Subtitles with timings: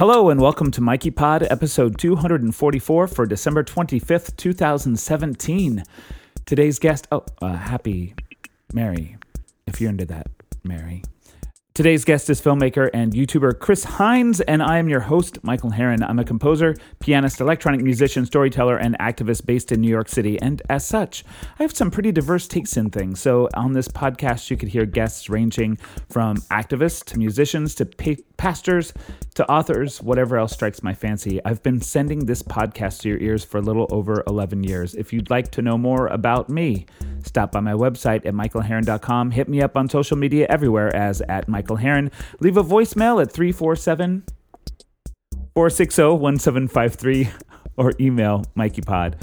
[0.00, 5.84] Hello and welcome to Mikey Pod, episode 244 for December 25th, 2017.
[6.46, 8.14] Today's guest, oh, uh, happy
[8.72, 9.18] Mary,
[9.66, 10.28] if you're into that,
[10.64, 11.02] Mary.
[11.80, 16.06] Today's guest is filmmaker and YouTuber Chris Hines, and I am your host, Michael Harren.
[16.06, 20.38] I'm a composer, pianist, electronic musician, storyteller, and activist based in New York City.
[20.42, 21.24] And as such,
[21.58, 23.18] I have some pretty diverse takes in things.
[23.20, 25.76] So on this podcast, you could hear guests ranging
[26.10, 28.92] from activists to musicians to pa- pastors
[29.36, 31.42] to authors, whatever else strikes my fancy.
[31.46, 34.94] I've been sending this podcast to your ears for a little over 11 years.
[34.94, 36.84] If you'd like to know more about me,
[37.24, 39.30] stop by my website at michaelharren.com.
[39.30, 42.12] Hit me up on social media everywhere as at Michael Harren.
[42.40, 44.24] Leave a voicemail at 347
[45.54, 47.30] 460 1753
[47.76, 49.14] or email mikeypod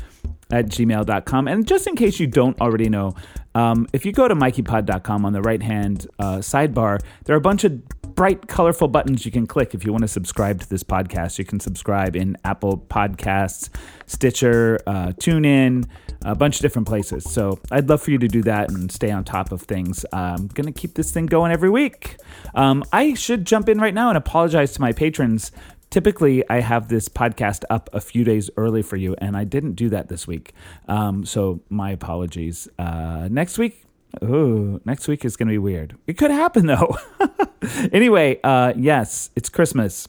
[0.51, 1.47] at gmail.com.
[1.47, 3.13] And just in case you don't already know,
[3.55, 7.41] um, if you go to mikeypod.com on the right hand uh, sidebar, there are a
[7.41, 7.81] bunch of
[8.17, 11.37] bright, colorful buttons you can click if you want to subscribe to this podcast.
[11.37, 13.69] You can subscribe in Apple Podcasts,
[14.07, 15.87] Stitcher, uh, TuneIn,
[16.25, 17.31] a bunch of different places.
[17.31, 20.03] So I'd love for you to do that and stay on top of things.
[20.11, 22.17] I'm going to keep this thing going every week.
[22.55, 25.51] Um, I should jump in right now and apologize to my patrons.
[25.91, 29.73] Typically, I have this podcast up a few days early for you, and I didn't
[29.73, 30.53] do that this week.
[30.87, 32.67] Um, so my apologies.
[32.79, 33.86] Uh, next week,
[34.23, 35.97] Ooh, next week is going to be weird.
[36.07, 36.97] It could happen though.
[37.91, 40.07] anyway, uh, yes, it's Christmas.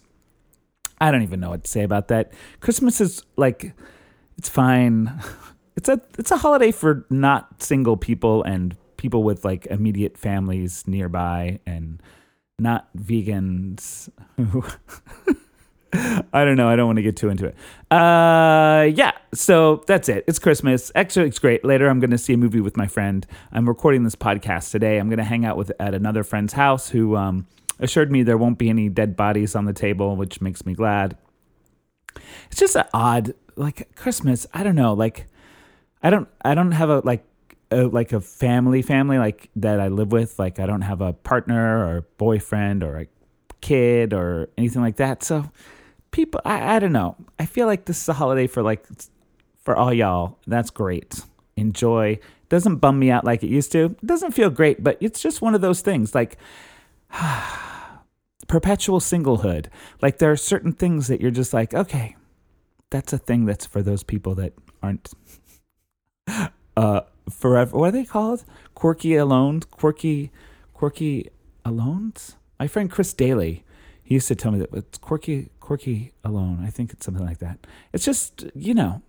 [1.01, 2.33] I don't even know what to say about that.
[2.61, 3.73] Christmas is like,
[4.37, 5.21] it's fine.
[5.77, 10.83] It's a it's a holiday for not single people and people with like immediate families
[10.89, 12.03] nearby and
[12.59, 14.09] not vegans
[15.93, 16.69] I don't know.
[16.69, 17.57] I don't want to get too into it.
[17.91, 19.13] Uh, yeah.
[19.33, 20.25] So that's it.
[20.27, 20.93] It's Christmas.
[20.95, 21.65] Actually, it's great.
[21.65, 23.27] Later, I'm going to see a movie with my friend.
[23.53, 24.99] I'm recording this podcast today.
[24.99, 27.47] I'm going to hang out with at another friend's house who um,
[27.79, 31.17] assured me there won't be any dead bodies on the table, which makes me glad.
[32.51, 34.47] It's just an odd, like Christmas.
[34.53, 34.93] I don't know.
[34.93, 35.27] Like,
[36.03, 36.29] I don't.
[36.45, 37.25] I don't have a like.
[37.71, 41.13] A, like a family family like that I live with like I don't have a
[41.13, 43.07] partner or boyfriend or a
[43.61, 45.45] kid or anything like that so
[46.11, 47.17] people I, I don't know.
[47.39, 48.87] I feel like this is a holiday for like
[49.59, 50.39] for all y'all.
[50.47, 51.23] That's great.
[51.57, 52.19] Enjoy.
[52.49, 53.97] Doesn't bum me out like it used to.
[54.05, 56.37] Doesn't feel great but it's just one of those things like
[58.49, 59.67] perpetual singlehood.
[60.01, 62.17] Like there are certain things that you're just like okay
[62.91, 64.53] that's a thing that's for those people that
[64.83, 65.13] aren't
[66.77, 68.45] uh forever what are they called?
[68.75, 70.31] Quirky alone quirky
[70.73, 71.31] quirky
[71.65, 73.65] alones my friend chris daly
[74.09, 76.65] he used to tell me that it's quirky quirky alone.
[76.67, 77.67] I think it's something like that.
[77.93, 79.03] It's just, you know,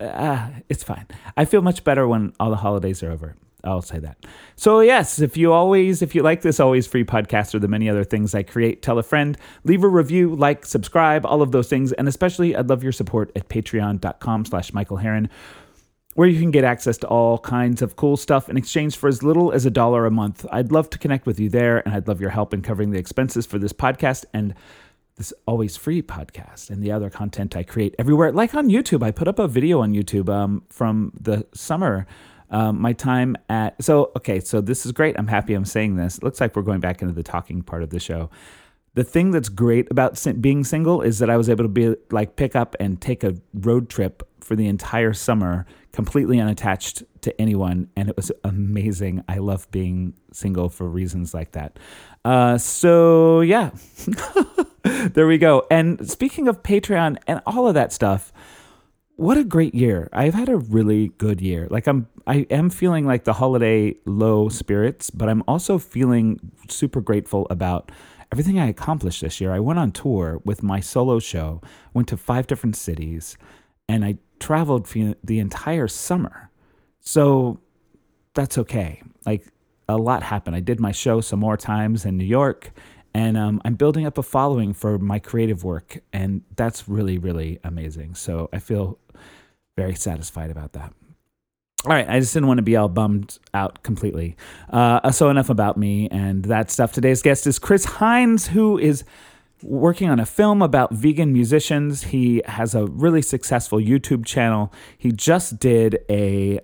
[0.00, 1.06] uh, it's fine.
[1.36, 3.36] I feel much better when all the holidays are over.
[3.64, 4.16] I'll say that.
[4.56, 7.90] So, yes, if you always, if you like this always free podcast or the many
[7.90, 11.68] other things I create, tell a friend, leave a review, like, subscribe, all of those
[11.68, 11.92] things.
[11.92, 15.28] And especially, I'd love your support at patreon.com slash Michael Harren,
[16.14, 19.22] where you can get access to all kinds of cool stuff in exchange for as
[19.22, 20.44] little as a dollar a month.
[20.50, 22.98] I'd love to connect with you there, and I'd love your help in covering the
[22.98, 24.54] expenses for this podcast and
[25.16, 28.32] this always free podcast and the other content I create everywhere.
[28.32, 32.06] Like on YouTube, I put up a video on YouTube um, from the summer.
[32.48, 35.16] Um, my time at so okay, so this is great.
[35.18, 36.16] I'm happy I'm saying this.
[36.16, 38.30] It looks like we're going back into the talking part of the show.
[38.94, 42.34] The thing that's great about being single is that I was able to be like
[42.34, 47.88] pick up and take a road trip for the entire summer, completely unattached to anyone,
[47.96, 49.24] and it was amazing.
[49.28, 51.78] I love being single for reasons like that.
[52.24, 53.70] Uh, so yeah.
[54.82, 55.66] there we go.
[55.70, 58.32] And speaking of Patreon and all of that stuff,
[59.16, 60.08] what a great year.
[60.12, 61.68] I've had a really good year.
[61.70, 67.00] Like I'm I am feeling like the holiday low spirits, but I'm also feeling super
[67.00, 67.92] grateful about
[68.32, 69.52] everything I accomplished this year.
[69.52, 71.60] I went on tour with my solo show,
[71.92, 73.36] went to five different cities,
[73.88, 76.50] and I traveled for the entire summer.
[77.00, 77.60] So
[78.34, 79.02] that's okay.
[79.24, 79.46] Like
[79.88, 80.56] a lot happened.
[80.56, 82.72] I did my show some more times in New York
[83.14, 87.58] and um, I'm building up a following for my creative work, and that's really, really
[87.64, 88.14] amazing.
[88.14, 88.98] So I feel
[89.76, 90.92] very satisfied about that.
[91.86, 94.36] All right, I just didn't want to be all bummed out completely.
[94.68, 96.92] Uh, so enough about me and that stuff.
[96.92, 99.02] Today's guest is Chris Hines, who is
[99.62, 102.04] working on a film about vegan musicians.
[102.04, 104.72] He has a really successful YouTube channel.
[104.96, 106.60] He just did a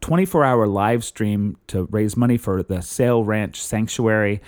[0.00, 4.40] 24 uh, hour live stream to raise money for the Sale Ranch Sanctuary.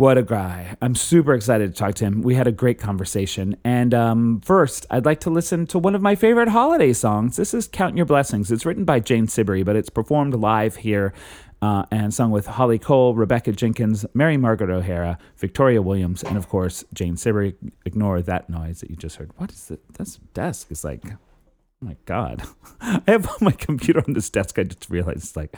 [0.00, 0.78] What a guy.
[0.80, 2.22] I'm super excited to talk to him.
[2.22, 3.54] We had a great conversation.
[3.64, 7.36] And um, first, I'd like to listen to one of my favorite holiday songs.
[7.36, 8.50] This is Count Your Blessings.
[8.50, 11.12] It's written by Jane Siberry, but it's performed live here
[11.62, 16.48] uh, and sung with Holly Cole, Rebecca Jenkins, Mary Margaret O'Hara, Victoria Williams, and of
[16.48, 17.54] course Jane Siberry.
[17.84, 19.30] Ignore that noise that you just heard.
[19.36, 19.80] What is it?
[19.94, 21.18] This desk is like, oh
[21.80, 22.42] my god!
[22.80, 24.58] I have my computer on this desk.
[24.58, 25.56] I just realized it's like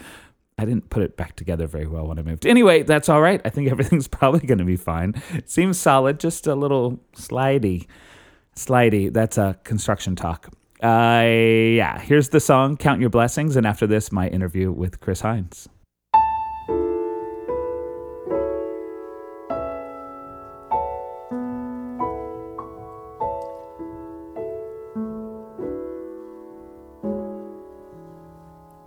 [0.58, 2.46] I didn't put it back together very well when I moved.
[2.46, 3.40] Anyway, that's all right.
[3.44, 5.20] I think everything's probably going to be fine.
[5.32, 7.86] It seems solid, just a little slidey.
[8.56, 9.12] Slidey.
[9.12, 10.50] That's a construction talk.
[10.82, 13.56] Uh, yeah, here's the song, Count Your Blessings.
[13.56, 15.68] And after this, my interview with Chris Hines.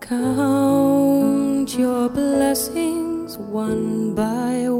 [0.07, 4.74] Count your blessings one by one.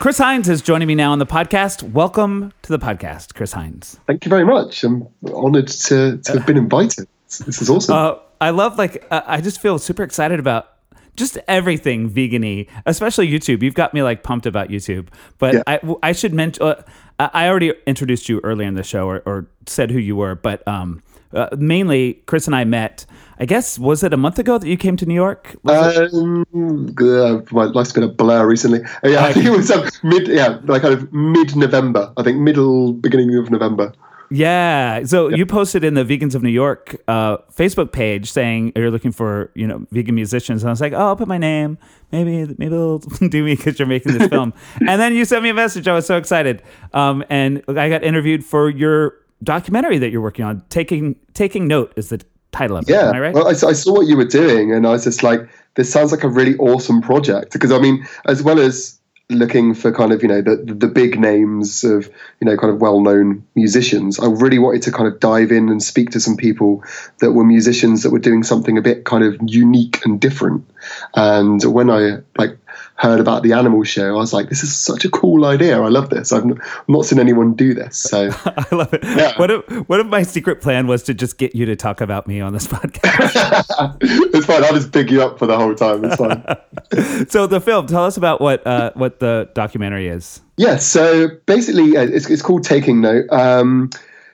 [0.00, 1.82] Chris Hines is joining me now on the podcast.
[1.82, 4.00] Welcome to the podcast, Chris Hines.
[4.06, 4.82] Thank you very much.
[4.82, 7.06] I'm honoured to, to have been invited.
[7.26, 7.94] This is awesome.
[7.94, 10.70] Uh, I love like uh, I just feel super excited about
[11.16, 13.62] just everything vegany, especially YouTube.
[13.62, 15.08] You've got me like pumped about YouTube.
[15.36, 15.62] But Yeah.
[15.66, 16.82] I I should mention uh,
[17.18, 20.34] I I already introduced you earlier in the show or, or said who you were,
[20.34, 21.02] but um,
[21.32, 23.06] uh, mainly Chris and I met.
[23.38, 25.56] I guess was it a month ago that you came to New York?
[25.64, 28.80] Um, uh, my life's been a blur recently.
[29.02, 32.12] Uh, yeah, I think it was um, mid, yeah, like kind of mid-November.
[32.18, 33.94] I think middle, beginning of November.
[34.30, 35.02] Yeah.
[35.04, 39.10] So you posted in the Vegans of New York uh, Facebook page saying you're looking
[39.10, 41.78] for you know vegan musicians, and I was like, oh, I'll put my name.
[42.12, 44.54] Maybe maybe they'll do me because you're making this film.
[44.86, 45.88] and then you sent me a message.
[45.88, 46.62] I was so excited.
[46.92, 50.62] Um, and I got interviewed for your documentary that you're working on.
[50.68, 52.92] Taking taking note is the title of it.
[52.92, 53.16] Yeah.
[53.16, 53.34] Right?
[53.34, 56.12] Well, I, I saw what you were doing, and I was just like, this sounds
[56.12, 57.52] like a really awesome project.
[57.52, 58.98] Because I mean, as well as
[59.30, 62.80] looking for kind of you know the the big names of you know kind of
[62.80, 66.36] well known musicians, I really wanted to kind of dive in and speak to some
[66.36, 66.84] people
[67.20, 70.68] that were musicians that were doing something a bit kind of unique and different.
[71.14, 72.58] And when I like
[73.00, 75.80] heard about the animal show, I was like, this is such a cool idea.
[75.80, 76.32] I love this.
[76.32, 76.44] I've
[76.86, 77.96] not seen anyone do this.
[77.96, 79.02] So I love it.
[79.02, 79.38] Yeah.
[79.38, 82.26] What if what if my secret plan was to just get you to talk about
[82.26, 83.96] me on this podcast?
[84.02, 84.64] it's fine.
[84.64, 86.04] I'll just big you up for the whole time.
[86.04, 87.26] It's fine.
[87.28, 90.40] so the film, tell us about what uh, what the documentary is.
[90.58, 93.24] Yeah, so basically, uh, it's, it's called Taking Note.
[93.30, 93.88] Um,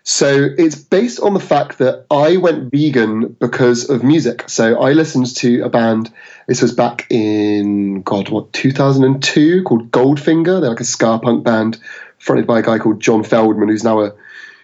[0.09, 4.49] so it's based on the fact that I went vegan because of music.
[4.49, 6.13] So I listened to a band.
[6.47, 10.61] This was back in God, what 2002, called Goldfinger.
[10.61, 11.81] They're like a ska punk band
[12.19, 14.15] fronted by a guy called John Feldmann, who's now a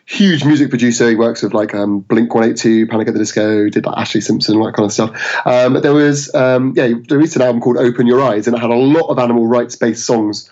[0.07, 1.09] huge music producer.
[1.09, 4.59] He works with like um, Blink 182, Panic at the Disco, did like Ashlee Simpson,
[4.59, 5.45] all that kind of stuff.
[5.45, 8.61] Um, there was, um, yeah, they released an album called Open Your Eyes, and it
[8.61, 10.49] had a lot of animal rights based songs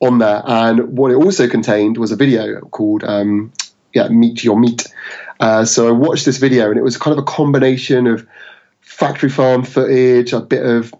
[0.00, 0.42] on there.
[0.44, 3.52] And what it also contained was a video called um,
[3.94, 4.86] yeah, Meet Your Meat.
[5.40, 8.26] Uh, so I watched this video, and it was kind of a combination of
[8.80, 10.94] factory farm footage, a bit of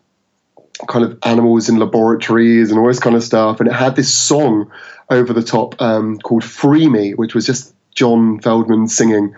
[0.88, 3.60] kind of animals in laboratories and all this kind of stuff.
[3.60, 4.70] And it had this song
[5.10, 9.34] over the top um, called Free Me, which was just John Feldmann singing.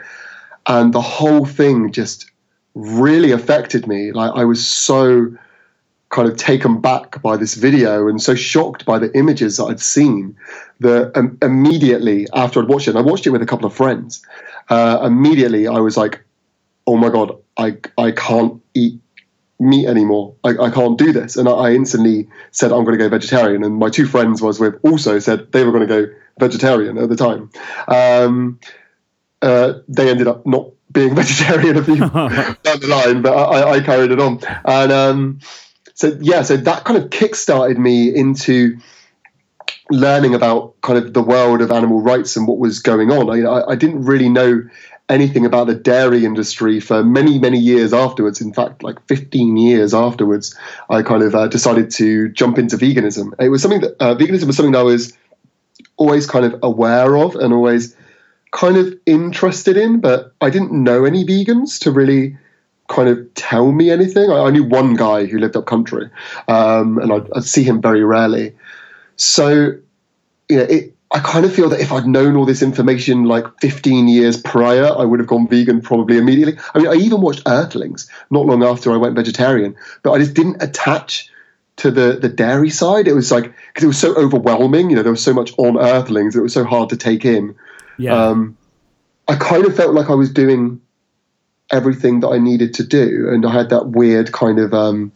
[0.66, 2.30] And the whole thing just
[2.74, 4.12] really affected me.
[4.12, 5.36] Like I was so
[6.14, 9.80] kind of taken back by this video and so shocked by the images that I'd
[9.80, 10.36] seen
[10.78, 13.74] that um, immediately after I'd watched it, and I watched it with a couple of
[13.74, 14.24] friends,
[14.68, 16.24] uh, immediately I was like,
[16.86, 19.00] oh my God, I, I can't eat
[19.58, 20.36] meat anymore.
[20.44, 21.36] I, I can't do this.
[21.36, 23.64] And I, I instantly said, I'm going to go vegetarian.
[23.64, 26.96] And my two friends I was with also said they were going to go vegetarian
[26.96, 27.50] at the time.
[27.88, 28.60] Um,
[29.42, 33.80] uh, they ended up not being vegetarian a few down the line, but I, I
[33.80, 34.38] carried it on.
[34.64, 35.40] And um,
[35.94, 38.78] so, yeah, so that kind of kick-started me into
[39.90, 43.30] learning about kind of the world of animal rights and what was going on.
[43.30, 44.62] I, I, didn't really know
[45.08, 48.40] anything about the dairy industry for many, many years afterwards.
[48.40, 50.56] In fact, like 15 years afterwards,
[50.88, 53.34] I kind of uh, decided to jump into veganism.
[53.38, 55.16] It was something that uh, veganism was something that I was
[55.96, 57.94] always kind of aware of and always
[58.50, 62.38] kind of interested in, but I didn't know any vegans to really
[62.88, 64.30] kind of tell me anything.
[64.30, 66.10] I, I knew one guy who lived up country,
[66.48, 68.54] um, and I'd, I'd see him very rarely.
[69.16, 69.72] So,
[70.48, 73.44] you know, it, I kind of feel that if I'd known all this information like
[73.60, 76.58] 15 years prior, I would have gone vegan probably immediately.
[76.74, 80.34] I mean, I even watched Earthlings not long after I went vegetarian, but I just
[80.34, 81.30] didn't attach
[81.76, 83.06] to the the dairy side.
[83.06, 84.90] It was like because it was so overwhelming.
[84.90, 86.34] You know, there was so much on Earthlings.
[86.34, 87.54] It was so hard to take in.
[87.96, 88.14] Yeah.
[88.14, 88.56] Um,
[89.28, 90.80] I kind of felt like I was doing
[91.70, 95.12] everything that I needed to do, and I had that weird kind of, um,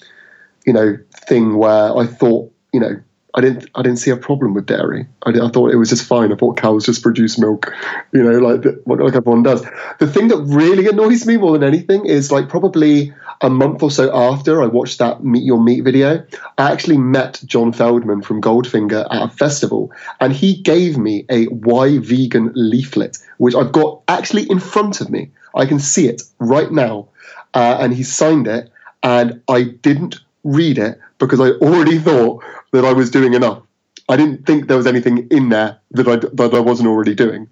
[0.67, 3.01] you know, thing where I thought, you know,
[3.35, 5.07] I didn't, I didn't see a problem with dairy.
[5.25, 6.33] I, I thought it was just fine.
[6.33, 7.73] I thought cows just produce milk,
[8.13, 9.65] you know, like like everyone does.
[10.01, 13.91] The thing that really annoys me more than anything is like probably a month or
[13.91, 16.27] so after I watched that Meet Your Meat video,
[16.57, 21.45] I actually met John Feldmann from Goldfinger at a festival, and he gave me a
[21.47, 25.31] Why Vegan leaflet, which I've got actually in front of me.
[25.59, 27.09] I can see it right now,
[27.55, 28.71] uh, and he signed it,
[29.03, 33.63] and I didn't read it because I already thought that I was doing enough.
[34.09, 37.49] I didn't think there was anything in there that I that I wasn't already doing,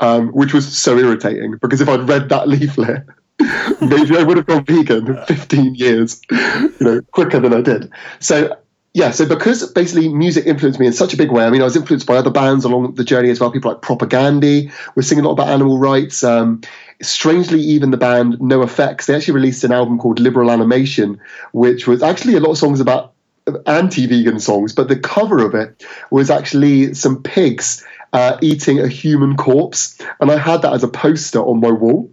[0.00, 1.56] um, which was so irritating.
[1.62, 3.04] Because if I'd read that leaflet,
[3.80, 7.90] maybe I would have gone vegan 15 years, you know, quicker than I did.
[8.20, 8.56] So
[8.94, 11.44] yeah, so because basically music influenced me in such a big way.
[11.44, 13.50] I mean, I was influenced by other bands along the journey as well.
[13.50, 16.22] People like Propagandhi were singing a lot about animal rights.
[16.22, 16.60] Um,
[17.02, 21.20] strangely, even the band NOFX, they actually released an album called Liberal Animation,
[21.52, 23.14] which was actually a lot of songs about
[23.66, 29.36] anti-vegan songs, but the cover of it was actually some pigs uh, eating a human
[29.36, 32.12] corpse, and I had that as a poster on my wall.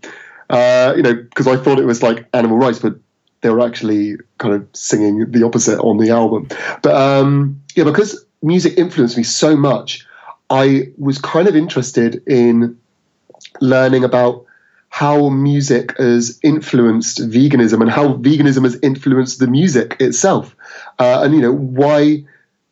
[0.50, 2.96] Uh, you know, because I thought it was like animal rights, but
[3.42, 6.48] they were actually kind of singing the opposite on the album.
[6.82, 10.06] But um, yeah, because music influenced me so much,
[10.50, 12.80] I was kind of interested in
[13.60, 14.46] learning about
[14.90, 20.56] how music has influenced veganism and how veganism has influenced the music itself,
[21.00, 22.26] uh, and you know why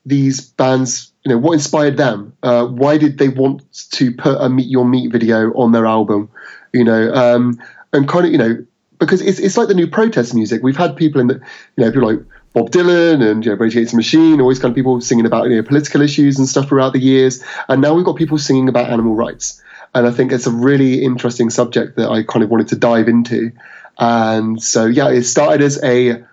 [0.05, 2.33] these bands, you know, what inspired them?
[2.43, 6.29] Uh, why did they want to put a Meet Your Meat video on their album?
[6.73, 7.59] You know, um,
[7.93, 8.65] and kind of you know
[8.99, 10.61] because it's it's like the new protest music.
[10.61, 11.35] We've had people in the
[11.75, 14.71] you know people like Bob Dylan and you know, Rage Against the Machine, always kind
[14.71, 17.93] of people singing about you know political issues and stuff throughout the years, and now
[17.93, 19.61] we've got people singing about animal rights.
[19.95, 23.07] And I think it's a really interesting subject that I kind of wanted to dive
[23.07, 23.51] into.
[23.97, 26.23] And so yeah, it started as a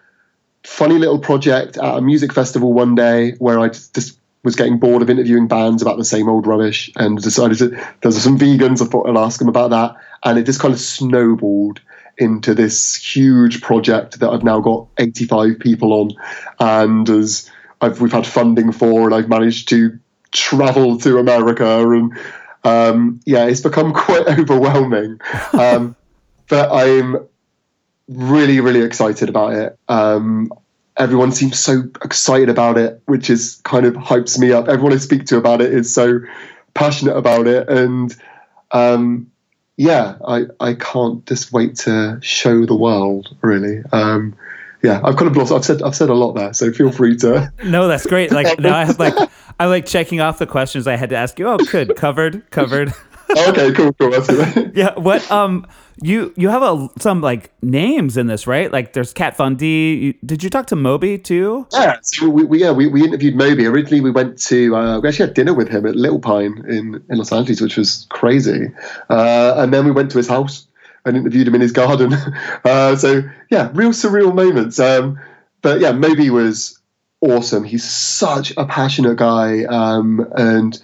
[0.62, 5.02] funny little project at a music festival one day where I just, was getting bored
[5.02, 8.84] of interviewing bands about the same old rubbish and decided to there's some vegans I
[8.84, 11.80] thought I'd ask them about that and it just kind of snowballed
[12.18, 16.10] into this huge project that I've now got 85 people on
[16.58, 19.98] and as I've, we've had funding for, and I've managed to
[20.32, 22.12] travel to America, and
[22.64, 25.20] um, yeah, it's become quite overwhelming.
[25.52, 25.96] Um,
[26.48, 27.26] but I'm
[28.08, 29.78] really, really excited about it.
[29.88, 30.52] Um,
[30.96, 34.68] everyone seems so excited about it, which is kind of hypes me up.
[34.68, 36.20] Everyone I speak to about it is so
[36.74, 38.14] passionate about it, and
[38.72, 39.30] um,
[39.76, 43.36] yeah, I, I can't just wait to show the world.
[43.42, 44.34] Really, um,
[44.82, 45.52] yeah, I've kind of lost.
[45.52, 47.52] I've said I've said a lot there, so feel free to.
[47.64, 48.32] No, that's great.
[48.32, 49.14] Like now I have like
[49.58, 51.48] I'm like checking off the questions I had to ask you.
[51.48, 52.92] Oh, good, covered, covered.
[53.30, 54.10] Okay, cool, cool.
[54.10, 54.72] That's good.
[54.74, 54.98] yeah.
[54.98, 55.66] What um
[56.02, 58.70] you you have a some like names in this right?
[58.70, 59.94] Like there's Kat Von D.
[59.94, 61.66] You, did you talk to Moby too?
[61.72, 63.66] Yeah, so we, we yeah we, we interviewed Moby.
[63.66, 67.02] Originally, we went to uh, we actually had dinner with him at Little Pine in
[67.08, 68.72] in Los Angeles, which was crazy.
[69.08, 70.66] Uh, and then we went to his house
[71.04, 72.14] and interviewed him in his garden.
[72.64, 74.80] Uh, so yeah, real surreal moments.
[74.80, 75.20] Um,
[75.62, 76.80] but yeah, Moby was
[77.20, 77.62] awesome.
[77.62, 80.80] He's such a passionate guy, um, and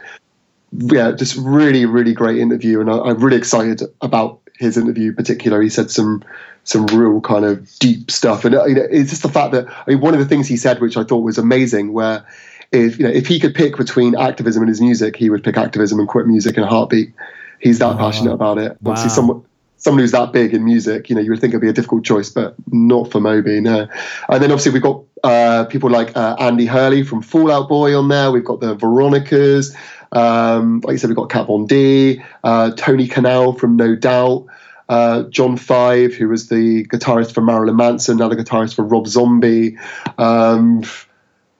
[0.73, 2.81] yeah, just really, really great interview.
[2.81, 5.61] And I, I'm really excited about his interview in particular.
[5.61, 6.23] He said some
[6.64, 9.67] some real kind of deep stuff, and uh, you know, it's just the fact that
[9.69, 12.25] I mean, one of the things he said, which I thought was amazing, where
[12.71, 15.57] if you know if he could pick between activism and his music, he would pick
[15.57, 17.12] activism and quit music in a heartbeat.
[17.59, 18.76] He's that passionate about it.
[18.83, 18.93] Wow.
[18.93, 19.45] Obviously, someone
[19.83, 22.05] someone who's that big in music, you know, you would think it'd be a difficult
[22.05, 23.88] choice, but not for Moby, no.
[24.29, 27.99] And then obviously we've got uh, people like uh, Andy Hurley from Fall Out Boy
[27.99, 28.31] on there.
[28.31, 29.75] We've got the Veronicas.
[30.12, 34.47] Um, like I said, we've got Kat Von D, uh, Tony Kanal from No Doubt.
[34.88, 39.07] Uh, John Five, who was the guitarist for Marilyn Manson, now the guitarist for Rob
[39.07, 39.78] Zombie.
[40.19, 40.83] Um,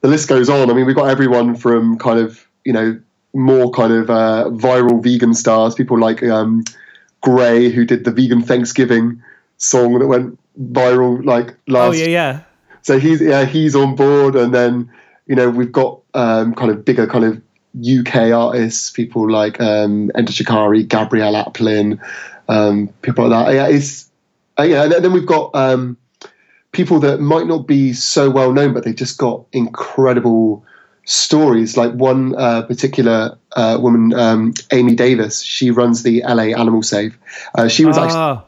[0.03, 0.71] the list goes on.
[0.71, 3.01] I mean, we've got everyone from kind of, you know,
[3.33, 6.65] more kind of uh, viral vegan stars, people like um,
[7.23, 9.23] Gray, who did the vegan Thanksgiving
[9.57, 11.91] song that went viral like last.
[11.91, 12.41] Oh yeah, yeah.
[12.83, 14.91] So he's yeah he's on board, and then
[15.27, 17.41] you know we've got um, kind of bigger kind of
[17.79, 21.99] UK artists, people like um, Enter Shikari, Gabrielle Aplin,
[22.49, 23.55] um, people like that.
[23.55, 24.11] Yeah, it's
[24.59, 25.97] uh, yeah, and then we've got um,
[26.73, 30.65] people that might not be so well known, but they've just got incredible
[31.05, 31.77] stories.
[31.77, 37.17] Like one uh, particular uh, woman, um, Amy Davies, she runs the LA Animal Save.
[37.55, 38.45] Uh, she was actually Oh,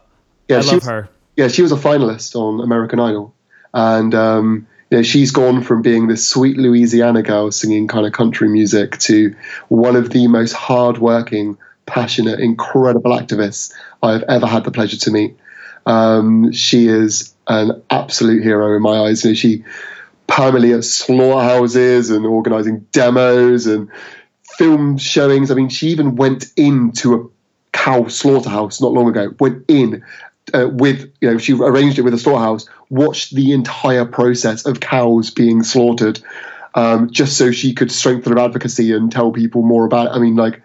[0.48, 1.08] yeah, I she love was, her.
[1.36, 3.34] yeah, she was a finalist on American Idol,
[3.72, 8.12] and um, you know, she's gone from being this sweet Louisiana girl singing kind of
[8.12, 9.34] country music to
[9.68, 15.36] one of the most hardworking, passionate, incredible activists I've ever had the pleasure to meet.
[15.86, 19.24] Um, she is an absolute hero in my eyes.
[19.24, 19.64] You know, she
[20.26, 23.90] permanently at slaughterhouses and organising demos and
[24.56, 25.50] film showings.
[25.50, 27.26] I mean, she even went into a
[27.72, 29.34] cow slaughterhouse not long ago.
[29.38, 30.04] Went in
[30.52, 32.68] uh, with you know she arranged it with a slaughterhouse.
[32.90, 36.20] Watched the entire process of cows being slaughtered,
[36.74, 40.08] um, just so she could strengthen her advocacy and tell people more about.
[40.08, 40.10] It.
[40.10, 40.62] I mean, like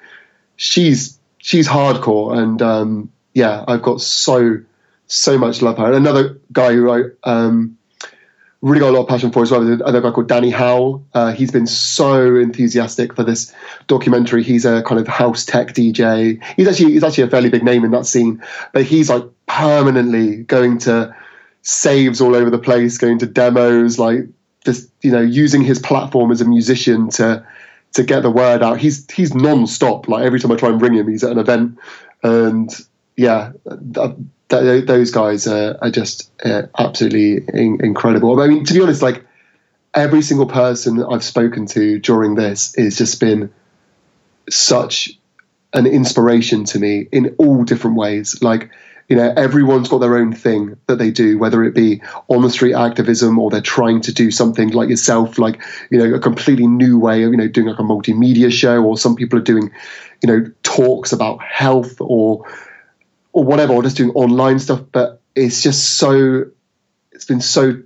[0.58, 4.60] she's she's hardcore, and um, yeah, I've got so
[5.08, 5.94] so much love for her.
[5.94, 7.78] Another guy who I um,
[8.62, 9.62] really got a lot of passion for as well.
[9.62, 11.06] Another guy called Danny Howell.
[11.14, 13.54] Uh, he's been so enthusiastic for this
[13.88, 14.44] documentary.
[14.44, 16.44] He's a kind of house tech DJ.
[16.56, 18.44] He's actually he's actually a fairly big name in that scene,
[18.74, 21.16] but he's like permanently going to
[21.62, 24.26] saves all over the place, going to demos, like
[24.66, 27.46] just you know using his platform as a musician to
[27.94, 28.80] to get the word out.
[28.80, 30.08] He's he's non-stop.
[30.08, 31.80] Like every time I try and bring him, he's at an event,
[32.24, 32.70] and
[33.16, 33.54] yeah,
[33.94, 34.16] th-
[34.50, 38.40] th- those guys are, are just uh, absolutely in- incredible.
[38.42, 39.26] I mean, to be honest, like
[39.94, 43.52] every single person I've spoken to during this has just been
[44.50, 45.18] such
[45.74, 48.42] an inspiration to me in all different ways.
[48.42, 48.72] Like,
[49.08, 52.50] you know, everyone's got their own thing that they do, whether it be on the
[52.50, 56.68] street activism or they're trying to do something like yourself, like, you know, a completely
[56.68, 59.72] new way of, you know, doing like a multimedia show, or some people are doing,
[60.22, 62.46] you know, talks about health or,
[63.34, 64.82] or whatever, or just doing online stuff.
[64.92, 66.46] But it's just so,
[67.12, 67.82] it's been so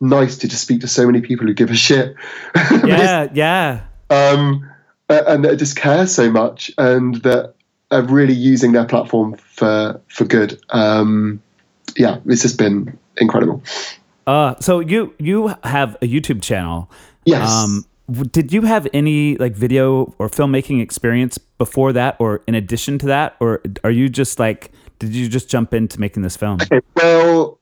[0.00, 2.14] nice to just speak to so many people who give a shit.
[2.84, 3.82] Yeah, yeah.
[4.10, 4.68] um,
[5.08, 7.54] and that just care so much and that
[7.90, 10.60] are really using their platform for for good.
[10.70, 11.42] Um,
[11.96, 13.62] yeah, it's just been incredible.
[14.26, 16.90] Uh, so you you have a YouTube channel.
[17.24, 17.50] Yes.
[17.50, 17.84] Um,
[18.30, 23.06] did you have any like video or filmmaking experience before that, or in addition to
[23.06, 26.60] that, or are you just like did you just jump into making this film?
[26.62, 27.58] Okay, well,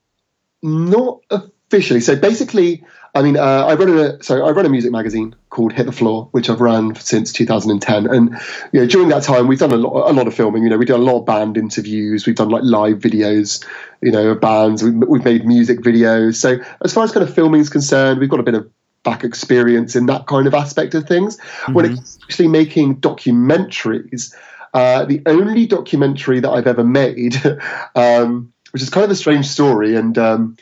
[0.63, 2.01] not officially.
[2.01, 5.73] So basically, I mean, uh, I run a so I run a music magazine called
[5.73, 8.07] Hit the Floor, which I've run since 2010.
[8.07, 8.37] And
[8.73, 10.63] you know, during that time, we've done a lot, a lot of filming.
[10.63, 12.27] You know, we did a lot of band interviews.
[12.27, 13.65] We've done like live videos.
[14.03, 14.83] You know, of bands.
[14.83, 16.37] We've, we've made music videos.
[16.37, 18.71] So as far as kind of filming is concerned, we've got a bit of
[19.05, 21.39] back experience in that kind of aspect of things.
[21.73, 24.35] When it's actually making documentaries,
[24.73, 27.37] uh, the only documentary that I've ever made,
[27.95, 30.57] um, which is kind of a strange story, and um,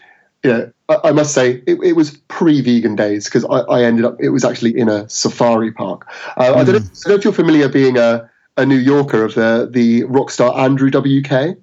[0.44, 4.16] yeah, I, I must say it, it was pre-vegan days because I, I ended up.
[4.20, 6.07] It was actually in a safari park.
[6.37, 8.28] Uh, I, don't know, I don't know if you're familiar being a,
[8.59, 11.57] a New Yorker of the the rock star Andrew WK.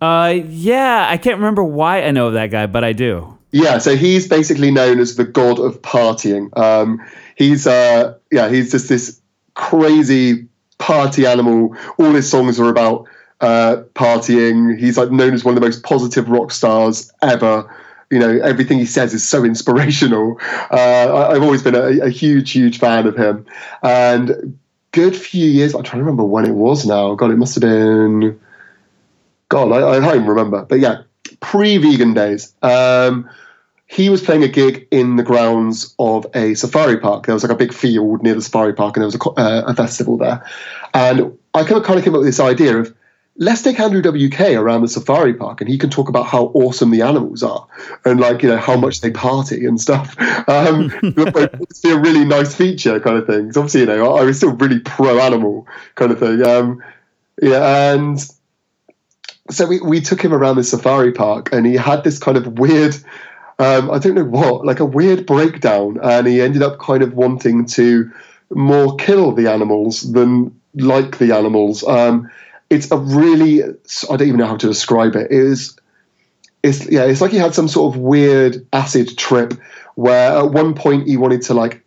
[0.00, 3.37] Uh, yeah, I can't remember why I know of that guy, but I do.
[3.50, 6.56] Yeah, so he's basically known as the god of partying.
[6.56, 7.00] Um,
[7.36, 9.20] he's uh, yeah, he's just this
[9.54, 11.74] crazy party animal.
[11.98, 13.08] All his songs are about
[13.40, 14.78] uh, partying.
[14.78, 17.74] He's like known as one of the most positive rock stars ever.
[18.10, 20.38] You know, everything he says is so inspirational.
[20.70, 23.46] Uh, I, I've always been a, a huge, huge fan of him.
[23.82, 24.58] And
[24.92, 27.14] good few years, I'm trying to remember when it was now.
[27.14, 28.38] God, it must have been.
[29.48, 30.64] God, I, I don't remember.
[30.64, 31.02] But yeah,
[31.40, 32.54] pre-vegan days.
[32.62, 33.28] Um,
[33.86, 37.26] he was playing a gig in the grounds of a safari park.
[37.26, 39.64] There was like a big field near the safari park, and there was a, uh,
[39.66, 40.44] a festival there.
[40.92, 42.94] And I kind of kind of came up with this idea of
[43.38, 46.90] let's take Andrew WK around the safari park, and he can talk about how awesome
[46.90, 47.66] the animals are,
[48.04, 50.14] and like you know how much they party and stuff.
[50.48, 53.48] Um, it's a really nice feature kind of thing.
[53.48, 56.42] obviously, you know, I, I was still really pro animal kind of thing.
[56.42, 56.82] Um,
[57.40, 58.18] yeah, and
[59.50, 62.58] so we, we took him around the safari park and he had this kind of
[62.58, 62.94] weird
[63.58, 65.98] um, i don't know what like a weird breakdown.
[66.02, 68.10] And he ended up kind of wanting to
[68.50, 71.86] more kill the animals than like the animals.
[71.86, 72.30] Um,
[72.70, 75.30] it's a really i don't even know how to describe it.
[75.30, 75.76] It is
[76.62, 79.54] it's yeah it's like he had some sort of weird acid trip
[79.94, 81.84] where at one point he wanted to like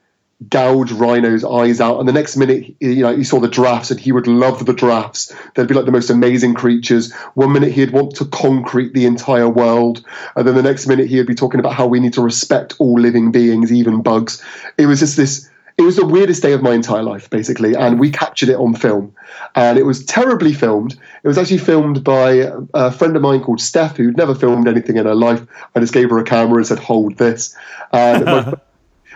[0.50, 2.00] gouge rhino's eyes out.
[2.00, 4.74] And the next minute you know he saw the drafts and he would love the
[4.74, 5.34] drafts.
[5.56, 7.14] they'd be like the most amazing creatures.
[7.34, 10.06] One minute he'd want to concrete the entire world.
[10.36, 13.00] And then the next minute he'd be talking about how we need to respect all
[13.00, 14.44] living beings even bugs.
[14.78, 17.76] It was just this it was the weirdest day of my entire life basically.
[17.76, 19.16] And we captured it on film.
[19.56, 20.94] And it was terribly filmed.
[21.24, 24.98] It was actually filmed by a friend of mine called steph who'd never filmed anything
[24.98, 25.46] in her life.
[25.76, 27.56] I just gave her a camera and said hold this.
[27.92, 28.54] And my,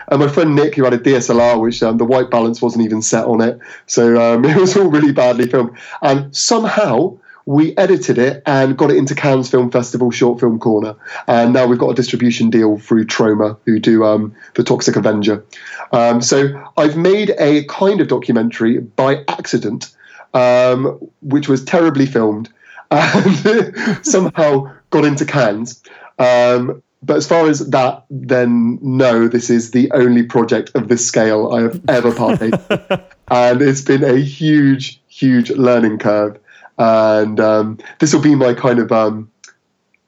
[0.08, 3.02] and my friend Nick, who had a DSLR, which um, the white balance wasn't even
[3.02, 5.76] set on it, so um, it was all really badly filmed.
[6.02, 10.96] And somehow we edited it and got it into Cannes Film Festival Short Film Corner,
[11.28, 15.44] and now we've got a distribution deal through Troma, who do um, the Toxic Avenger.
[15.92, 19.94] Um, so I've made a kind of documentary by accident,
[20.34, 22.52] um, which was terribly filmed,
[22.90, 25.82] and somehow got into Cannes.
[26.18, 31.06] Um, but as far as that, then no, this is the only project of this
[31.06, 33.00] scale I have ever partaken in.
[33.28, 36.38] And it's been a huge, huge learning curve.
[36.78, 39.30] And um, this will be my kind of, um,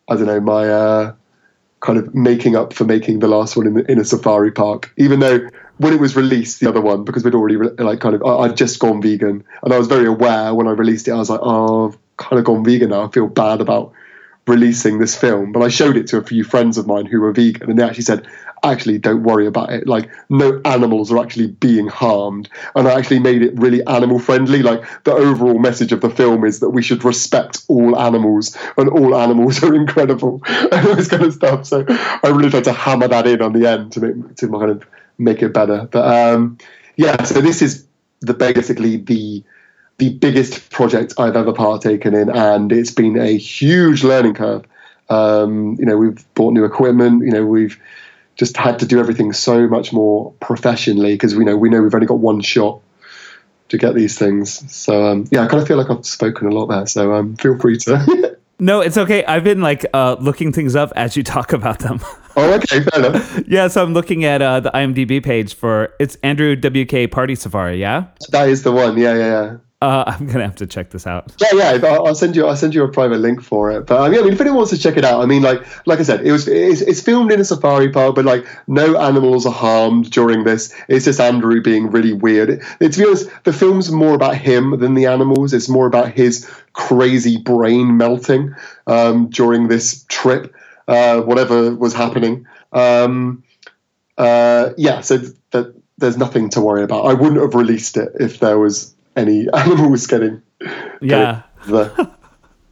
[0.09, 1.15] I don't know, my uh,
[1.81, 4.93] kind of making up for making the last one in, in a safari park.
[4.97, 8.15] Even though when it was released, the other one, because we'd already re- like kind
[8.15, 11.13] of, I, I'd just gone vegan, and I was very aware when I released it.
[11.13, 13.05] I was like, oh, I've kind of gone vegan now.
[13.05, 13.93] I feel bad about
[14.49, 17.33] releasing this film, but I showed it to a few friends of mine who were
[17.33, 18.27] vegan, and they actually said,
[18.65, 19.87] "Actually, don't worry about it.
[19.87, 24.63] Like, no animals are actually being harmed." And I actually made it really animal friendly.
[24.63, 28.89] Like, the overall message of the film is that we should respect all animals, and
[28.89, 31.67] all animals are incredible, and all this kind of stuff.
[31.67, 34.71] So I really tried to hammer that in on the end to make to kind
[34.71, 34.87] of
[35.19, 35.89] make it better.
[35.91, 36.59] But um,
[36.97, 37.87] yeah, so this is
[38.21, 39.45] the basically the
[39.99, 44.65] the biggest project I've ever partaken in, and it's been a huge learning curve.
[45.09, 47.25] Um, you know, we've bought new equipment.
[47.25, 47.79] You know, we've
[48.37, 51.95] just had to do everything so much more professionally because we know we know we've
[51.95, 52.81] only got one shot
[53.71, 54.73] to get these things.
[54.73, 56.87] So um, yeah, I kind of feel like I've spoken a lot there.
[56.87, 58.37] So um, feel free to.
[58.61, 59.25] No, it's okay.
[59.25, 62.01] I've been like uh, looking things up as you talk about them.
[62.37, 63.41] oh, okay, fair enough.
[63.47, 67.81] yeah, so I'm looking at uh, the IMDb page for it's Andrew WK Party Safari.
[67.81, 68.99] Yeah, That is the one.
[68.99, 69.57] Yeah, yeah, yeah.
[69.81, 71.33] Uh, I'm gonna have to check this out.
[71.41, 71.87] Yeah, yeah.
[71.87, 72.47] I'll send you.
[72.47, 73.87] I'll send you a private link for it.
[73.87, 75.65] But I mean, I mean, if anyone wants to check it out, I mean, like,
[75.87, 78.99] like I said, it was it's, it's filmed in a safari park, but like, no
[78.99, 80.75] animals are harmed during this.
[80.89, 82.63] It's just Andrew being really weird.
[82.81, 85.55] It, to be honest, the film's more about him than the animals.
[85.55, 88.55] It's more about his crazy brain melting
[88.87, 90.55] um, during this trip,
[90.89, 92.47] uh, whatever was happening.
[92.73, 93.45] Um,
[94.17, 95.19] uh, yeah, so
[95.53, 97.07] that there's nothing to worry about.
[97.07, 100.43] I wouldn't have released it if there was any animal was getting.
[101.01, 101.43] Yeah.
[101.67, 102.11] getting the,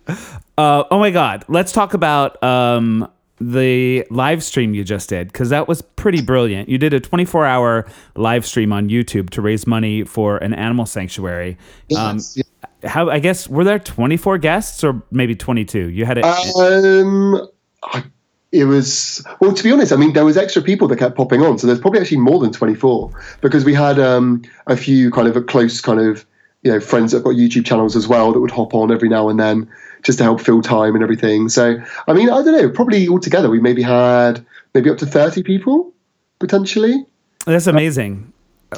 [0.59, 1.45] Uh, oh my God.
[1.49, 3.07] Let's talk about um,
[3.39, 6.71] the live stream you just did because that was pretty brilliant.
[6.71, 10.87] You did a 24 hour live stream on YouTube to raise money for an animal
[10.87, 11.59] sanctuary.
[11.97, 12.89] Um, Yes, yeah.
[12.89, 15.91] how I guess were there 24 guests or maybe 22?
[15.91, 16.25] You had it.
[16.25, 17.47] Um,
[17.83, 18.05] I
[18.53, 21.43] it was well to be honest i mean there was extra people that kept popping
[21.43, 25.27] on so there's probably actually more than 24 because we had um, a few kind
[25.27, 26.25] of a close kind of
[26.67, 29.09] you know friends that have got youtube channels as well that would hop on every
[29.09, 29.69] now and then
[30.03, 31.77] just to help fill time and everything so
[32.09, 35.93] i mean i don't know probably altogether we maybe had maybe up to 30 people
[36.41, 37.07] potentially
[37.47, 38.33] That's amazing.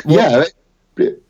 [0.04, 0.44] yeah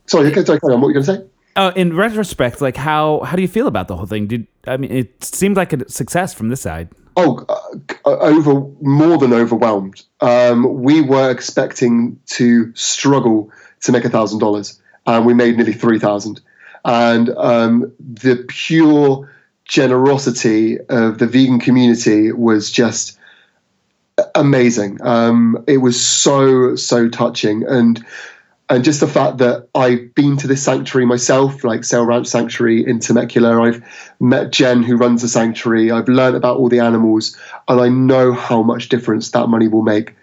[0.07, 0.81] sorry okay sorry carry on.
[0.81, 1.25] what were you going to say
[1.57, 4.29] Uh, in retrospect, like how how do you feel about the whole thing?
[4.29, 6.87] Did I mean it seemed like a success from this side?
[7.17, 9.99] Oh, uh, over more than overwhelmed.
[10.21, 13.51] Um, we were expecting to struggle
[13.85, 16.41] to make a thousand dollars, and we made nearly three thousand.
[16.85, 23.19] And um, the pure generosity of the vegan community was just
[24.35, 24.99] amazing.
[25.03, 28.05] Um, it was so so touching, and
[28.71, 32.87] and just the fact that I've been to this sanctuary myself, like Sale Ranch Sanctuary
[32.87, 33.63] in Temecula.
[33.63, 33.83] I've
[34.21, 35.91] met Jen, who runs the sanctuary.
[35.91, 37.37] I've learned about all the animals,
[37.67, 40.15] and I know how much difference that money will make.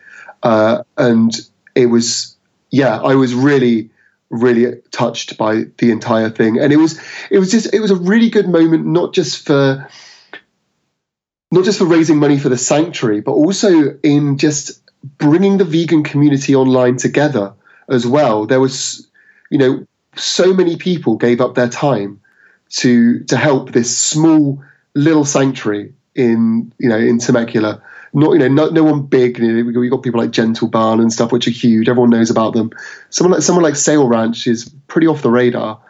[0.44, 1.34] Uh, and
[1.74, 2.36] it was,
[2.70, 3.90] yeah, I was really,
[4.30, 7.96] really touched by the entire thing, and it was, it was just, it was a
[7.96, 9.88] really good moment, not just for,
[11.52, 14.82] not just for raising money for the sanctuary, but also in just
[15.18, 17.54] bringing the vegan community online together
[17.88, 18.46] as well.
[18.46, 19.08] There was,
[19.50, 22.22] you know, so many people gave up their time
[22.70, 27.82] to to help this small little sanctuary in you know in Temecula.
[28.16, 29.38] Not you know no, no one big.
[29.40, 31.90] You know, we got people like Gentle Barn and stuff, which are huge.
[31.90, 32.72] Everyone knows about them.
[33.10, 35.82] Someone like someone like Sale Ranch is pretty off the radar,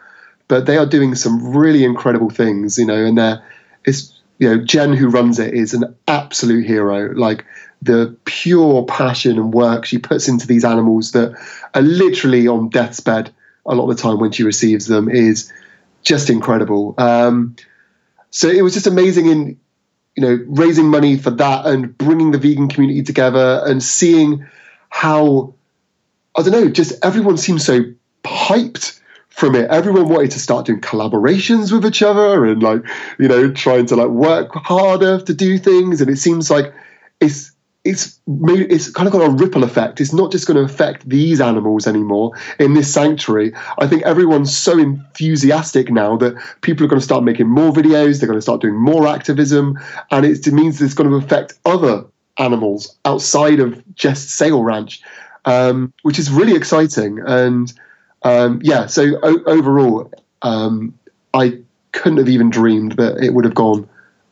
[0.48, 2.78] but they are doing some really incredible things.
[2.78, 3.42] You know, and they're
[3.84, 7.14] it's you know Jen who runs it is an absolute hero.
[7.14, 7.46] Like
[7.80, 11.38] the pure passion and work she puts into these animals that
[11.74, 13.32] are literally on death's bed
[13.66, 15.52] a lot of the time when she receives them is
[16.02, 16.94] just incredible.
[16.98, 17.54] Um,
[18.30, 19.58] so it was just amazing in
[20.16, 24.46] you know raising money for that and bringing the vegan community together and seeing
[24.88, 25.54] how
[26.36, 27.80] I don't know, just everyone seemed so
[28.24, 29.70] hyped from it.
[29.70, 32.82] Everyone wanted to start doing collaborations with each other and like
[33.18, 36.00] you know trying to like work harder to do things.
[36.00, 36.74] And it seems like
[37.20, 37.52] it's
[37.86, 40.00] it's it's kind of got a ripple effect.
[40.00, 43.52] It's not just going to affect these animals anymore in this sanctuary.
[43.78, 48.18] I think everyone's so enthusiastic now that people are going to start making more videos.
[48.18, 49.78] They're going to start doing more activism,
[50.10, 52.04] and it means it's going to affect other
[52.38, 55.00] animals outside of just Sale Ranch,
[55.44, 57.20] um, which is really exciting.
[57.24, 57.72] And
[58.22, 60.98] um, yeah, so o- overall, um,
[61.32, 61.60] I
[61.92, 63.88] couldn't have even dreamed that it would have gone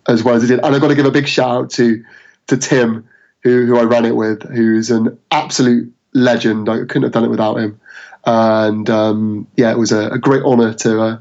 [0.09, 0.61] as well as it did.
[0.61, 2.05] And I've got to give a big shout out to
[2.49, 3.09] to Tim,
[3.45, 6.69] who who I ran it with, who's an absolute legend.
[6.69, 7.79] I couldn't have done it without him.
[8.27, 11.19] And um, yeah, it was a, a great honour to uh,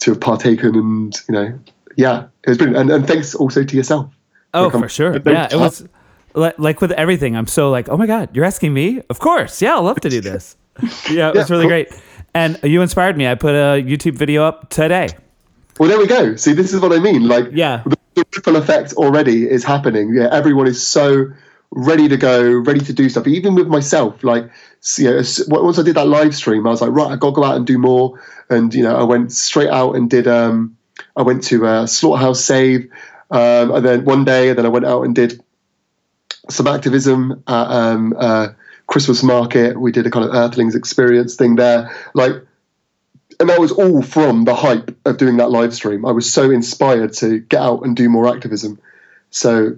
[0.00, 1.58] to have partaken, and you know,
[1.96, 2.78] yeah, it was brilliant.
[2.80, 4.12] And, and thanks also to yourself.
[4.54, 5.12] Oh, Like, for sure.
[5.14, 5.86] I'm- Yeah, it was
[6.34, 7.34] like, like with everything.
[7.36, 9.00] I'm so like, oh my god, you're asking me?
[9.10, 9.60] Of course.
[9.62, 10.56] Yeah, I'll love to do this.
[11.10, 11.68] Yeah, it was Yeah, really cool.
[11.70, 11.88] great.
[12.34, 13.26] And you inspired me.
[13.26, 15.08] I put a YouTube video up today.
[15.78, 16.36] Well, there we go.
[16.36, 17.26] See, this is what I mean.
[17.26, 17.82] Like, Yeah.
[18.36, 20.14] Ripple effect already is happening.
[20.14, 21.32] Yeah, everyone is so
[21.70, 23.26] ready to go, ready to do stuff.
[23.26, 24.50] Even with myself, like,
[24.98, 27.32] you know, once I did that live stream, I was like, right, I got to
[27.32, 28.20] go out and do more.
[28.48, 30.28] And you know, I went straight out and did.
[30.28, 30.76] Um,
[31.14, 32.90] I went to uh, Slaughterhouse Save,
[33.30, 35.42] um, and then one day, and then I went out and did
[36.48, 38.48] some activism at um, uh,
[38.86, 39.78] Christmas market.
[39.78, 42.45] We did a kind of Earthlings experience thing there, like
[43.40, 46.06] and that was all from the hype of doing that live stream.
[46.06, 48.78] I was so inspired to get out and do more activism.
[49.30, 49.76] So,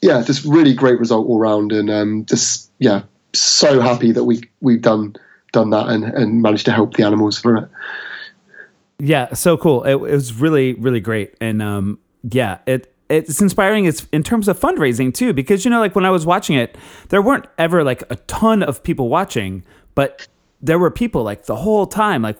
[0.00, 3.02] yeah, just really great result all round, and um, just yeah,
[3.32, 5.16] so happy that we we've done
[5.52, 7.68] done that and, and managed to help the animals for it.
[8.98, 9.84] Yeah, so cool.
[9.84, 11.98] It, it was really, really great, and um,
[12.30, 13.84] yeah, it it's inspiring.
[13.84, 16.76] It's in terms of fundraising too, because you know, like when I was watching it,
[17.10, 20.26] there weren't ever like a ton of people watching, but
[20.62, 22.38] there were people like the whole time, like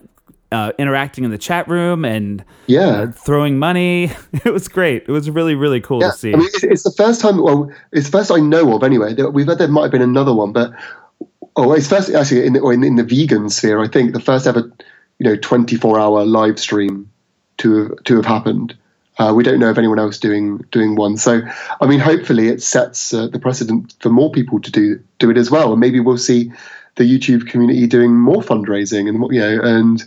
[0.52, 2.86] uh, interacting in the chat room and Yeah.
[2.86, 4.12] uh, throwing money.
[4.44, 5.04] It was great.
[5.08, 6.32] It was really, really cool Yeah, to see.
[6.32, 7.42] I mean, it's, it's the first time.
[7.42, 9.14] Well, it's the first I know of anyway.
[9.14, 10.72] That we've heard there might have been another one, but
[11.56, 13.80] oh, it's first actually in the, or in, in the vegan sphere.
[13.80, 14.70] I think the first ever,
[15.18, 17.10] you know, twenty four hour live stream
[17.58, 18.76] to to have happened.
[19.18, 21.16] Uh, we don't know of anyone else doing doing one.
[21.16, 21.42] So,
[21.80, 25.36] I mean, hopefully, it sets uh, the precedent for more people to do do it
[25.36, 26.50] as well, and maybe we'll see
[26.96, 30.04] the YouTube community doing more fundraising and you know and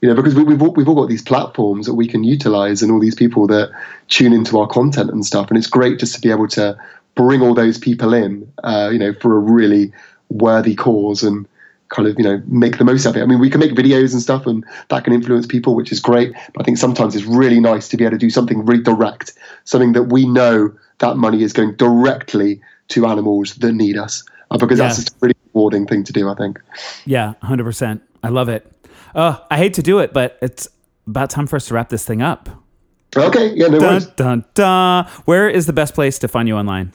[0.00, 2.82] you know because we, we've all, we've all got these platforms that we can utilize
[2.82, 3.70] and all these people that
[4.08, 5.48] tune into our content and stuff.
[5.48, 6.76] And it's great just to be able to
[7.14, 9.92] bring all those people in uh, you know for a really
[10.30, 11.46] worthy cause and
[11.90, 13.22] kind of you know make the most of it.
[13.22, 16.00] I mean we can make videos and stuff and that can influence people which is
[16.00, 16.32] great.
[16.52, 19.34] But i think sometimes it's really nice to be able to do something really direct
[19.64, 24.58] something that we know that money is going directly to animals that need us, uh,
[24.58, 26.28] because that's just a really rewarding thing to do.
[26.28, 26.60] I think.
[27.04, 28.00] Yeah, 100%.
[28.22, 28.70] I love it.
[29.14, 30.68] Uh, I hate to do it, but it's
[31.06, 32.48] about time for us to wrap this thing up.
[33.16, 34.06] Okay, yeah, no Dun, worries.
[34.06, 35.06] dun, dun.
[35.24, 36.92] Where is the best place to find you online?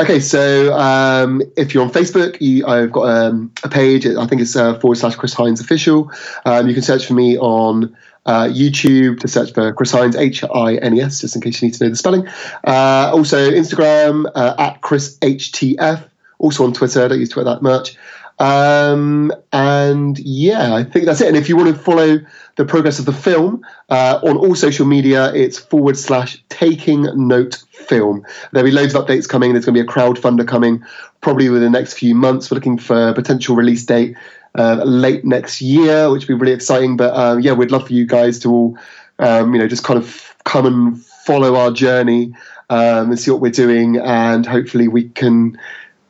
[0.00, 4.04] Okay, so um, if you're on Facebook, you, I've got um, a page.
[4.06, 6.10] I think it's uh, forward slash Chris Hines official.
[6.44, 7.96] Um, you can search for me on
[8.26, 11.62] uh, YouTube to search for Chris Hines H I N E S, just in case
[11.62, 12.26] you need to know the spelling.
[12.66, 16.04] Uh, also Instagram uh, at Chris HTF.
[16.40, 17.04] Also on Twitter.
[17.04, 17.96] I don't use Twitter that much.
[18.40, 21.28] Um, and yeah, I think that's it.
[21.28, 22.20] And if you want to follow
[22.56, 27.62] the progress of the film uh, on all social media, it's forward slash taking note
[27.70, 28.24] film.
[28.52, 29.52] There'll be loads of updates coming.
[29.52, 30.82] There's going to be a crowdfunder coming
[31.20, 32.50] probably within the next few months.
[32.50, 34.16] We're looking for a potential release date
[34.54, 36.96] uh, late next year, which would be really exciting.
[36.96, 38.78] But um, yeah, we'd love for you guys to all,
[39.18, 42.32] um, you know, just kind of come and follow our journey
[42.70, 43.98] um, and see what we're doing.
[43.98, 45.60] And hopefully we can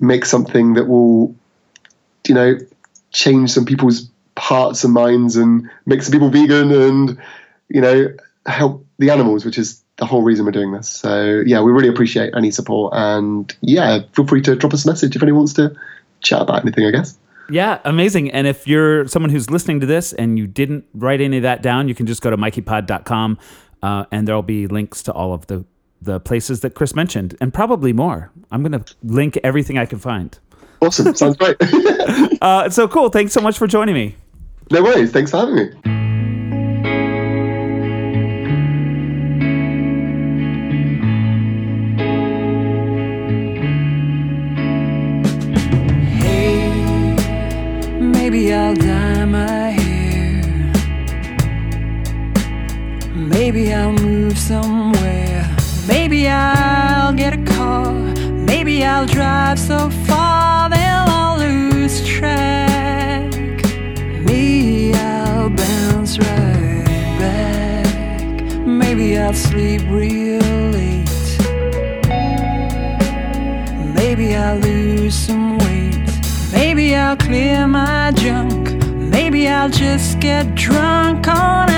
[0.01, 1.35] make something that will
[2.27, 2.57] you know,
[3.13, 4.09] change some people's
[4.39, 7.19] hearts and minds and make some people vegan and,
[7.69, 8.15] you know,
[8.47, 10.89] help the animals, which is the whole reason we're doing this.
[10.89, 12.93] So, yeah, we really appreciate any support.
[12.97, 15.75] And, yeah, feel free to drop us a message if anyone wants to
[16.21, 17.19] chat about anything, I guess.
[17.51, 18.31] Yeah, amazing.
[18.31, 21.63] And if you're someone who's listening to this and you didn't write any of that
[21.63, 23.39] down, you can just go to mikeypod.com
[23.83, 25.65] uh, and there'll be links to all of the,
[26.03, 28.31] the places that Chris mentioned and probably more.
[28.51, 30.39] I'm going to link everything I can find.
[30.81, 31.15] Awesome.
[31.15, 31.57] Sounds great.
[32.43, 33.11] Uh, so cool.
[33.11, 34.17] Thanks so much for joining me.
[34.71, 35.13] no worries.
[35.13, 36.00] Thanks for having me.
[78.13, 81.70] Maybe I'll just get drunk on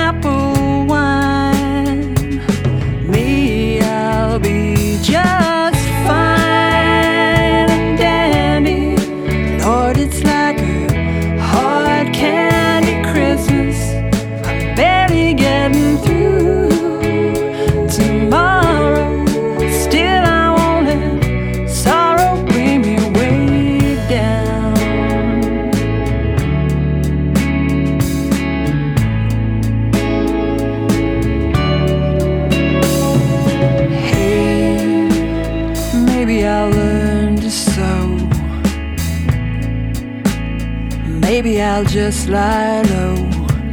[42.33, 43.17] Lie low.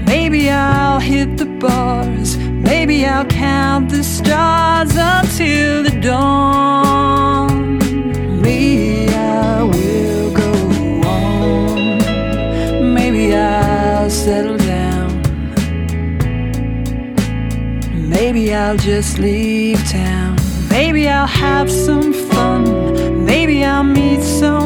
[0.06, 2.36] Maybe I'll hit the bars.
[2.38, 7.78] Maybe I'll count the stars until the dawn.
[8.42, 10.52] Me, I will go
[11.08, 12.94] on.
[12.94, 15.22] Maybe I'll settle down.
[17.96, 20.36] Maybe I'll just leave town.
[20.70, 23.24] Maybe I'll have some fun.
[23.24, 24.59] Maybe I'll meet someone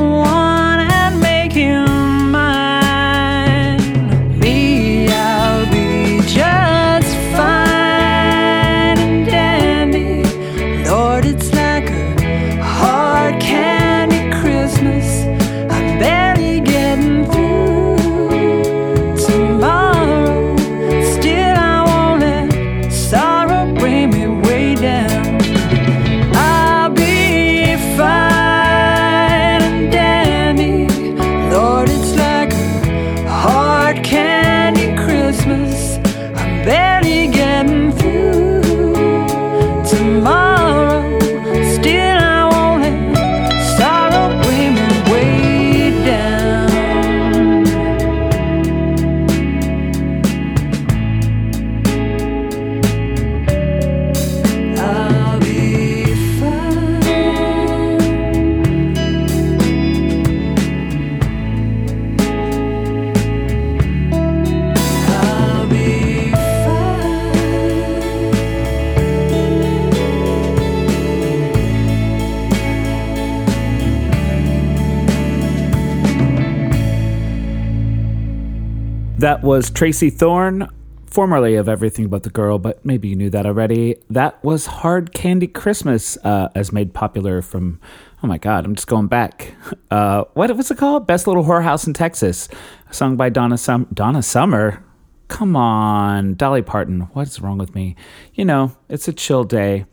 [79.23, 80.67] That was Tracey Thorn
[81.05, 83.95] formerly of Everything But the Girl, but maybe you knew that already.
[84.09, 87.79] That was Hard Candy Christmas, uh, as made popular from,
[88.21, 89.55] oh my God, I'm just going back.
[89.89, 91.07] Uh, what was it called?
[91.07, 92.49] Best Little Whorehouse in Texas,
[92.91, 94.83] sung by Donna, Sum- Donna Summer.
[95.29, 97.07] Come on, Dolly Parton.
[97.13, 97.95] What's wrong with me?
[98.33, 99.85] You know, it's a chill day.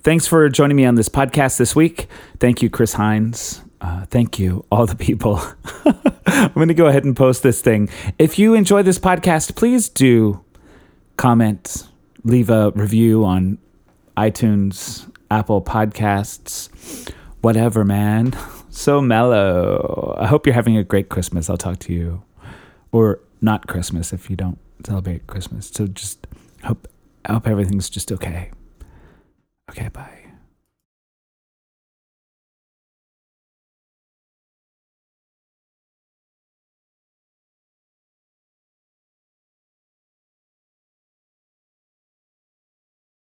[0.00, 2.06] Thanks for joining me on this podcast this week.
[2.38, 3.63] Thank you, Chris Hines.
[3.84, 5.38] Uh, thank you, all the people.
[6.24, 7.90] I'm going to go ahead and post this thing.
[8.18, 10.42] If you enjoy this podcast, please do
[11.18, 11.86] comment,
[12.22, 13.58] leave a review on
[14.16, 16.70] iTunes, Apple Podcasts,
[17.42, 18.34] whatever, man.
[18.76, 20.16] So mellow.
[20.18, 21.48] I hope you're having a great Christmas.
[21.48, 22.24] I'll talk to you.
[22.90, 25.70] Or not Christmas if you don't celebrate Christmas.
[25.72, 26.26] So just
[26.64, 26.88] hope
[27.24, 28.50] I hope everything's just okay.
[29.70, 30.23] Okay, bye.